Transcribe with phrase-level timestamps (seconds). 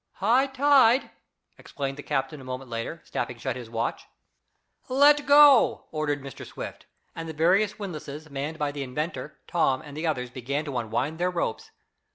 [0.13, 1.11] "High tide!"
[1.59, 4.07] exclaimed the captain a moment later, snapping shut his watch.
[4.89, 6.43] "Let go!" ordered Mr.
[6.43, 10.75] Swift, and the various windlasses manned by the inventor, Tom and the others began to
[10.79, 11.69] unwind their ropes.